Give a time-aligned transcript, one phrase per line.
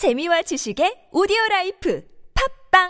[0.00, 2.00] 재미와 지식의 오디오 life
[2.72, 2.88] 팟빵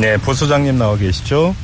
[0.00, 1.54] 네, 부소장님 나와 계시죠?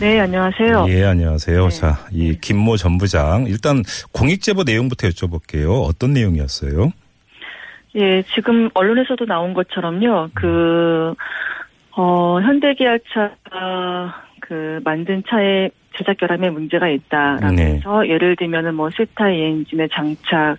[0.00, 0.84] 네, 안녕하세요.
[0.90, 1.68] 예, 안녕하세요.
[1.68, 1.70] 네.
[1.70, 3.82] 자, 이 김모 전 부장 일단
[4.12, 5.82] 공익 제보 내용부터 여쭤볼게요.
[5.88, 6.92] 어떤 내용이었어요?
[7.94, 11.14] 예, 지금 언론에서도 나온 것처럼요, 그,
[11.92, 17.80] 어, 현대기아차가 그 만든 차에 제작 결함에 문제가 있다라고 네.
[18.10, 20.58] 예를 들면은 뭐 세타 엔진의 장착,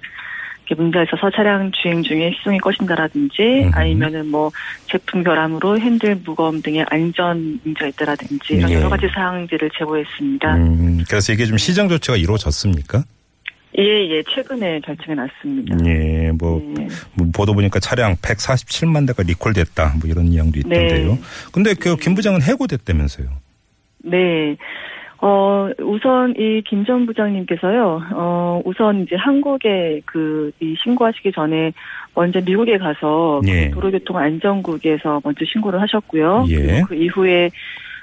[0.75, 3.71] 문제가 있어서 차량 주행 중에 시동이 꺼진다라든지 음흠.
[3.73, 4.51] 아니면은 뭐
[4.87, 8.75] 제품 결함으로 핸들 무거움 등의 안전 문제가 있다라든지 이런 예.
[8.75, 10.55] 여러 가지 사항들을 제보했습니다.
[10.55, 13.03] 음, 그래서 이게 좀 시정 조치가 이루어졌습니까?
[13.79, 15.77] 예, 예, 최근에 결정이 났습니다.
[15.85, 16.87] 예, 뭐, 예.
[17.13, 19.95] 뭐 보도 보니까 차량 147만 대가 리콜됐다.
[20.01, 21.13] 뭐 이런 이야기도 있던데요.
[21.13, 21.21] 네.
[21.53, 23.27] 근데 그 김 부장은 해고됐다면서요.
[24.03, 24.57] 네.
[25.23, 31.71] 어, 우선 이김전 부장님께서요, 어, 우선 이제 한국에 그, 이 신고하시기 전에
[32.15, 33.69] 먼저 미국에 가서 예.
[33.69, 36.45] 그 도로교통 안전국에서 먼저 신고를 하셨고요.
[36.49, 36.55] 예.
[36.55, 37.49] 그리고 그 이후에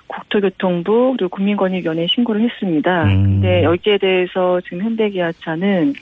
[0.07, 3.05] 국토교통부 그리고 국민권익위원회에 신고를 했습니다.
[3.05, 3.25] 음.
[3.25, 5.95] 근데 여기에 대해서 지금 현대기아차는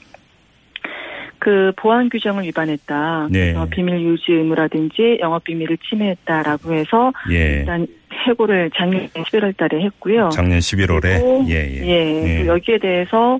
[1.38, 3.28] 그 보안 규정을 위반했다.
[3.30, 3.54] 네.
[3.70, 7.58] 비밀 유지 의무라든지 영업 비밀을 침해했다라고 해서 예.
[7.58, 7.86] 일단
[8.26, 10.28] 해고를 작년 11월 달에 했고요.
[10.32, 11.00] 작년 11월에.
[11.02, 11.86] 그리고, 예, 예.
[11.86, 13.38] 예, 그 여기에 대해서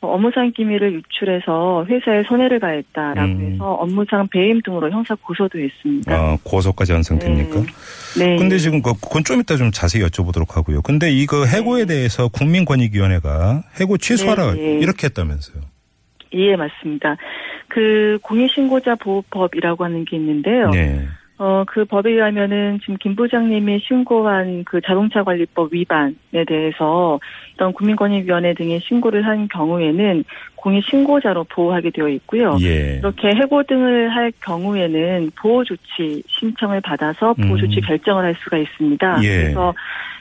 [0.00, 3.52] 업무상 기밀을 유출해서 회사에 손해를 가했다라고 음.
[3.54, 6.14] 해서 업무상 배임 등으로 형사 고소도 했습니다.
[6.34, 7.60] 어, 고소까지 완성됩니까?
[8.18, 8.36] 네.
[8.36, 10.82] 근데 지금 그- 그건 좀 이따 좀 자세히 여쭤보도록 하고요.
[10.82, 14.78] 근데 이거 해고에 대해서 국민권익위원회가 해고 취소하라 네, 네.
[14.80, 15.62] 이렇게 했다면서요.
[16.34, 17.16] 예, 맞습니다.
[17.68, 20.70] 그 공익신고자 보호법이라고 하는 게 있는데요.
[20.70, 21.04] 네.
[21.38, 27.20] 어, 그 법에 의하면은 지금 김 부장님이 신고한 그 자동차 관리법 위반에 대해서
[27.56, 32.56] 이런 국민권익위원회 등에 신고를 한 경우에는 공익 신고자로 보호하게 되어 있고요.
[32.62, 32.96] 예.
[32.98, 37.58] 이렇게 해고 등을 할 경우에는 보호 조치 신청을 받아서 보호 음.
[37.58, 39.20] 조치 결정을 할 수가 있습니다.
[39.22, 39.28] 예.
[39.28, 39.74] 그래서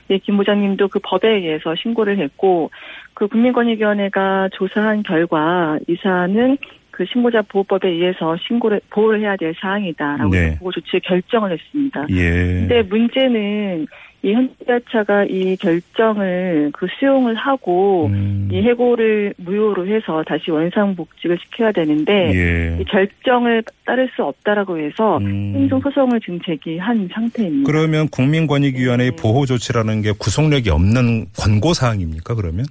[0.10, 2.70] 예, 김 부장님도 그 법에 의해서 신고를 했고
[3.14, 6.58] 그 국민권익위원회가 조사한 결과 이 사안은
[6.96, 10.58] 그 신고자 보호법에 의해서 신고를 보호를 해야 될 사항이다라고 네.
[10.58, 12.06] 보호 조치 결정을 했습니다.
[12.10, 12.32] 예.
[12.32, 13.86] 근데 문제는
[14.24, 18.50] 이 현대차가 이 결정을 그 수용을 하고 음.
[18.52, 22.78] 이 해고를 무효로 해서 다시 원상복직을 시켜야 되는데 예.
[22.82, 25.54] 이 결정을 따를 수 없다라고 해서 음.
[25.56, 27.70] 행정 소송을 지금 제기한 상태입니다.
[27.70, 29.16] 그러면 국민권익위원회의 네.
[29.16, 32.36] 보호 조치라는 게 구속력이 없는 권고 사항입니까?
[32.36, 32.66] 그러면?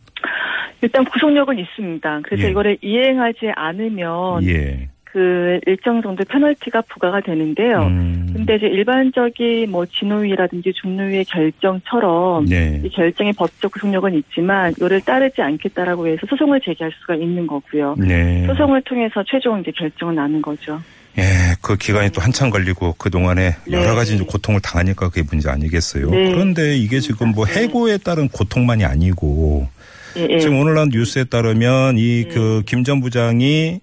[0.84, 2.20] 일단 구속력은 있습니다.
[2.24, 2.50] 그래서 예.
[2.50, 4.88] 이거를 이행하지 않으면 예.
[5.04, 7.84] 그 일정 정도 페널티가 부과가 되는데요.
[7.84, 8.30] 음.
[8.34, 12.82] 근데 이제 일반적인 뭐 진호위라든지 중노위의 결정처럼 네.
[12.84, 17.94] 이 결정의 법적 구속력은 있지만 이를 따르지 않겠다라고 해서 소송을 제기할 수가 있는 거고요.
[17.96, 18.44] 네.
[18.46, 20.78] 소송을 통해서 최종 이제 결정을 나는 거죠.
[21.16, 21.22] 예,
[21.62, 23.72] 그 기간이 또 한참 걸리고 그 동안에 네.
[23.72, 26.10] 여러 가지 고통을 당하니까 그게 문제 아니겠어요.
[26.10, 26.32] 네.
[26.32, 27.62] 그런데 이게 지금 뭐 네.
[27.62, 29.68] 해고에 따른 고통만이 아니고
[30.16, 30.38] 예, 예.
[30.38, 32.34] 지금 오늘 난 뉴스에 따르면 이 네.
[32.34, 33.80] 그김 전 부장이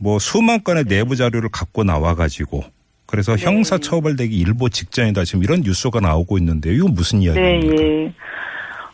[0.00, 2.64] 뭐 수만 건의 내부 자료를 갖고 나와 가지고
[3.06, 3.44] 그래서 네.
[3.44, 7.82] 형사 처벌되기 일보 직전이다 지금 이런 뉴스가 나오고 있는데 이건 무슨 네, 이야기입니까?
[7.82, 8.12] 예.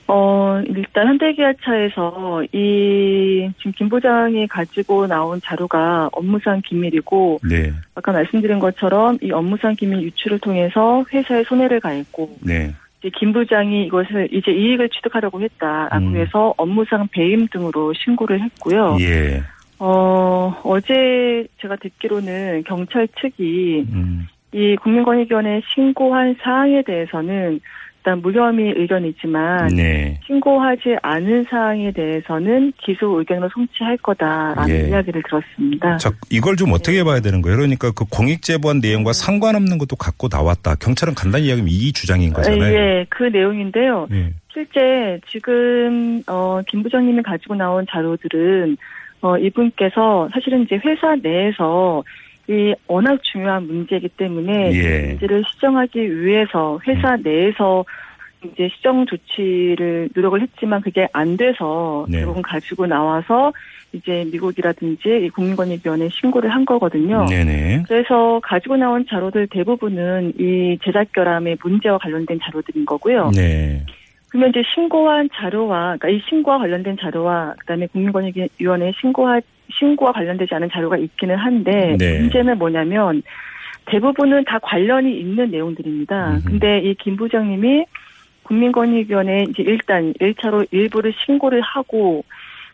[0.08, 8.58] 어, 일단 현대기아차에서 이 지금 김 부장이 가지고 나온 자료가 업무상 기밀이고 네, 아까 말씀드린
[8.58, 12.74] 것처럼 이 업무상 기밀 유출을 통해서 회사에 손해를 가했고 네,
[13.10, 16.16] 김 부장이 이것을 이제 이익을 취득하려고 했다라고 음.
[16.16, 18.96] 해서 업무상 배임 등으로 신고를 했고요.
[19.00, 19.42] 예,
[19.78, 27.60] 어, 어제 제가 듣기로는 경찰 측이 음, 이 국민권익위원회 신고한 사항에 대해서는
[28.02, 34.88] 일단 무혐의 의견이지만 네, 신고하지 않은 사항에 대해서는 기소 의견으로 송치할 거다라는 예.
[34.88, 35.98] 이야기를 들었습니다.
[35.98, 37.58] 자 이걸 좀 어떻게 봐야 되는 거예요?
[37.58, 40.74] 그러니까 그 공익 제보한 내용과 상관없는 것도 갖고 나왔다.
[40.74, 42.74] 경찰은 간단히 이야기하면 이 주장인 거잖아요.
[42.74, 44.08] 예, 그 내용인데요.
[44.10, 44.32] 예.
[44.52, 48.76] 실제 지금 어, 김 부장님이 가지고 나온 자료들은
[49.20, 52.02] 어, 이분께서 사실은 이제 회사 내에서
[52.48, 54.98] 이 워낙 중요한 문제이기 때문에 예.
[54.98, 57.84] 이 문제를 시정하기 위해서 회사 내에서
[58.44, 62.18] 이제 시정 조치를 노력을 했지만 그게 안 돼서 네.
[62.18, 63.52] 결국은 가지고 나와서
[63.92, 67.26] 이제 미국이라든지 이 국민권익위원회에 신고를 한 거거든요.
[67.26, 67.84] 네네.
[67.86, 73.30] 그래서 가지고 나온 자료들 대부분은 이 제작 결함의 문제와 관련된 자료들인 거고요.
[73.34, 73.84] 네.
[74.30, 79.40] 그러면 이제 신고한 자료와 그러니까 이 신고와 관련된 자료와 그다음에 국민권익위원회에 신고하
[79.78, 82.18] 신고와 관련되지 않은 자료가 있기는 한데 네.
[82.20, 83.22] 문제는 뭐냐면
[83.86, 86.30] 대부분은 다 관련이 있는 내용들입니다.
[86.30, 86.44] 음흠.
[86.44, 87.84] 근데 이 김 부장님이
[88.44, 92.24] 국민권익위원회에 이제 일단 1차로 일부를 신고를 하고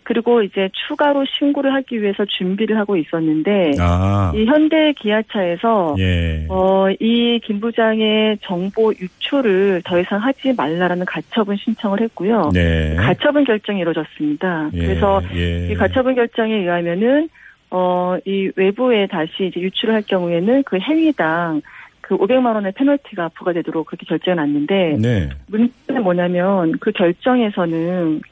[0.08, 6.46] 그리고 이제 추가로 신고를 하기 위해서 준비를 하고 있었는데 아, 이 현대 기아차에서 예.
[6.48, 12.50] 어, 이 김 부장의 정보 유출을 더 이상 하지 말라라는 가처분 신청을 했고요.
[12.54, 12.94] 네.
[12.96, 14.70] 가처분 결정이 이루어졌습니다.
[14.72, 15.68] 예, 그래서 예.
[15.70, 17.28] 이 가처분 결정에 의하면은
[17.70, 21.60] 어, 이 외부에 다시 이제 유출을 할 경우에는 그 행위당
[22.00, 25.28] 그 500만 원의 페널티가 부과되도록 그렇게 결정이 났는데 네.
[25.48, 28.22] 문제는 뭐냐면 그 결정에서는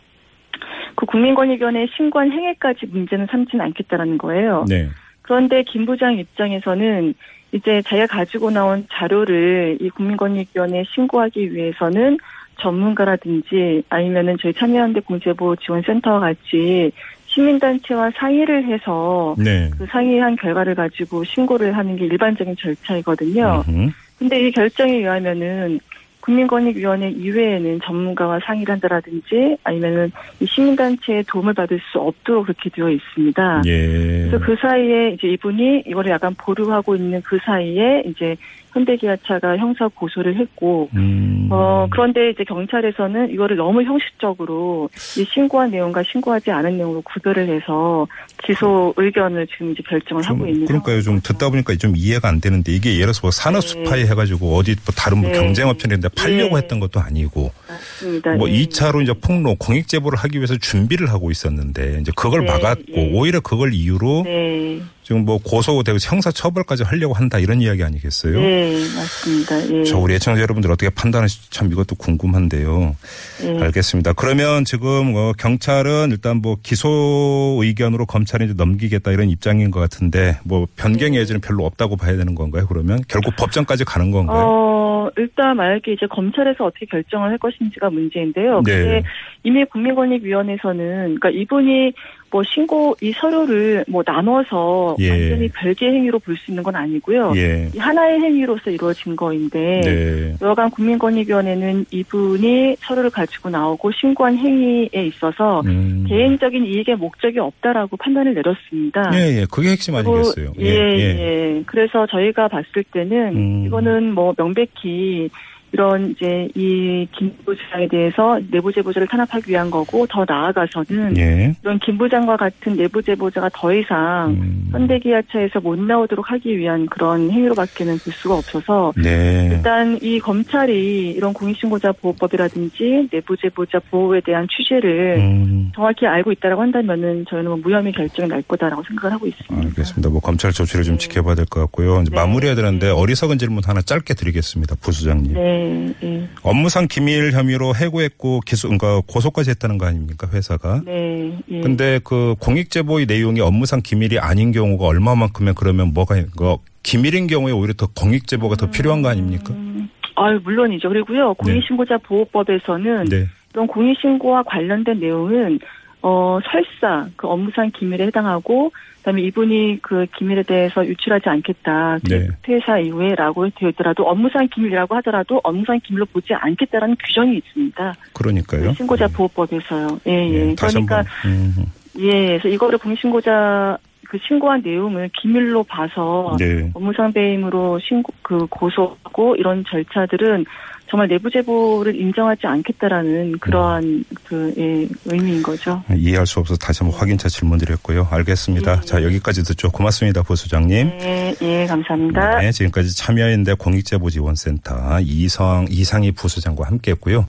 [0.96, 4.64] 그 국민권익위원회 신고한 행위까지 문제는 삼지는 않겠다라는 거예요.
[4.68, 4.88] 네.
[5.22, 7.14] 그런데 김 부장 입장에서는
[7.52, 12.18] 이제 자기가 가지고 나온 자료를 이 국민권익위원회에 신고하기 위해서는
[12.60, 16.90] 전문가라든지 아니면은 저희 참여연대 공제보 지원센터와 같이
[17.26, 19.70] 시민단체와 상의를 해서 네.
[19.76, 23.62] 그 상의한 결과를 가지고 신고를 하는 게 일반적인 절차이거든요.
[23.68, 23.90] 음흠.
[24.18, 25.78] 근데 이 결정에 의하면은
[26.26, 33.62] 국민권익위원회 이외에는 전문가와 상의를 한다라든지 아니면은 이 시민단체의 도움을 받을 수 없도록 그렇게 되어 있습니다.
[33.66, 34.26] 예.
[34.28, 38.36] 그래서 그 사이에 이제 이분이 이거를 약간 보류하고 있는 그 사이에 이제
[38.76, 41.48] 현대기아차가 형사 고소를 했고 음.
[41.50, 48.06] 어 그런데 이제 경찰에서는 이거를 너무 형식적으로 이 신고한 내용과 신고하지 않은 내용으로 구별을 해서
[48.44, 51.00] 기소 의견을 지금 이제 결정을 좀, 하고 있는 그러니까요.
[51.00, 51.20] 좀.
[51.22, 53.68] 듣다 보니까 좀 이해가 안 되는데 이게 예를 들어서 뭐 산업 네.
[53.68, 55.38] 스파이 해가지고 어디 뭐 다른 뭐 네.
[55.38, 56.62] 경쟁업체인데 팔려고 네.
[56.62, 58.34] 했던 것도 아니고 맞습니다.
[58.34, 58.64] 뭐 예.
[58.64, 63.10] 2차로 이제 폭로 공익 제보를 하기 위해서 준비를 하고 있었는데 이제 그걸 네, 막았고 예.
[63.12, 68.40] 오히려 그걸 이유로 네, 지금 뭐 고소되고 형사 처벌까지 하려고 한다 이런 이야기 아니겠어요?
[68.40, 69.70] 네, 맞습니다.
[69.72, 69.84] 예.
[69.84, 72.96] 저 우리 애청자 여러분들 어떻게 판단하실지 참 이것도 궁금한데요.
[73.44, 73.62] 예.
[73.62, 74.14] 알겠습니다.
[74.14, 80.38] 그러면 지금 어, 경찰은 일단 뭐 기소 의견으로 검찰에 이제 넘기겠다 이런 입장인 것 같은데
[80.44, 82.66] 뭐 변경의 여지는 별로 없다고 봐야 되는 건가요?
[82.68, 84.44] 그러면 결국 법정까지 가는 건가요?
[84.44, 88.62] 어, 일단 만약에 이제 검찰에서 어떻게 결정을 할 것인지 가 문제인데요.
[88.64, 88.72] 네.
[88.72, 89.02] 근데
[89.42, 91.92] 이미 국민권익위원회에서는 그러니까 이분이
[92.30, 95.10] 뭐 신고 이 서류를 뭐 나눠서 예.
[95.10, 97.32] 완전히 별개 행위로 볼 수 있는 건 아니고요.
[97.36, 97.70] 예.
[97.74, 100.34] 이 하나의 행위로서 이루어진 거인데 네.
[100.42, 106.04] 여간 국민권익위원회는 이분이 서류를 가지고 나오고 신고한 행위에 있어서 음.
[106.08, 109.10] 개인적인 이익의 목적이 없다라고 판단을 내렸습니다.
[109.14, 109.46] 예, 예.
[109.50, 110.52] 그게 핵심 아니겠어요?
[110.60, 113.66] 예, 예, 그래서 저희가 봤을 때는 음.
[113.66, 115.30] 이거는 뭐 명백히
[115.76, 121.54] 이런 이제 이 김부장에 대해서 내부 제보자를 탄압하기 위한 거고 더 나아가서는 예.
[121.62, 124.68] 이런 김부장과 같은 내부 제보자가 더 이상 음.
[124.72, 129.50] 현대기아차에서 못 나오도록 하기 위한 그런 행위로밖에는 볼 수가 없어서 네.
[129.52, 135.72] 일단 이 검찰이 이런 공익신고자 보호법이라든지 내부 제보자 보호에 대한 취지를 음.
[135.74, 139.68] 정확히 알고 있다라고 한다면은 저희는 뭐 무혐의 결정이 날 거다라고 생각을 하고 있습니다.
[139.68, 140.08] 알겠습니다.
[140.08, 142.00] 뭐 검찰 조치를 좀 지켜봐야 될 것 같고요.
[142.00, 142.16] 이제 네.
[142.16, 144.76] 마무리해야 되는데 어리석은 질문 하나 짧게 드리겠습니다.
[144.80, 145.34] 부수장님.
[145.34, 145.65] 네,
[146.00, 150.82] 네, 업무상 기밀 혐의로 해고했고 기소, 그러니까 고소까지 했다는 거 아닙니까 회사가?
[150.84, 151.60] 네, 예.
[151.60, 157.52] 근데 그 공익 제보의 내용이 업무상 기밀이 아닌 경우가 얼마만큼면 그러면 뭐가 그 기밀인 경우에
[157.52, 159.52] 오히려 더 공익 제보가 더 필요한 거 아닙니까?
[159.52, 160.88] 음, 아유, 물론이죠.
[160.88, 163.26] 그리고요, 공익신고자 보호법에서는 네.
[163.52, 165.58] 이런 공익신고와 관련된 내용은,
[166.08, 171.98] 어, 설사, 그 업무상 기밀에 해당하고, 그 다음에 이분이 그 기밀에 대해서 유출하지 않겠다.
[172.08, 172.28] 네.
[172.42, 177.94] 퇴사 이후에라고 되어 있더라도, 업무상 기밀이라고 하더라도 업무상 기밀로 보지 않겠다라는 규정이 있습니다.
[178.12, 178.72] 그러니까요.
[178.74, 179.98] 신고자 보호법에서요.
[180.06, 180.50] 예, 예.
[180.50, 181.02] 예, 그러니까.
[181.24, 181.52] 음,
[181.98, 186.70] 예, 그래서 이거를 공익신고자, 그 신고한 내용을 기밀로 봐서, 네.
[186.72, 190.44] 업무상 배임으로 신고 그 고소하고 이런 절차들은
[190.88, 195.82] 정말 내부 제보를 인정하지 않겠다라는 그러한 그 예, 의미인 거죠.
[195.94, 198.06] 이해할 수 없어서 다시 한번 확인차 질문드렸고요.
[198.10, 198.80] 알겠습니다.
[198.82, 198.86] 예.
[198.86, 199.70] 자 여기까지 듣죠.
[199.70, 200.98] 고맙습니다, 부수장님.
[200.98, 202.40] 네, 예, 감사합니다.
[202.40, 207.24] 네, 지금까지 참여연대 공익제보지원센터 이성 이상희 부수장과 함께했고요.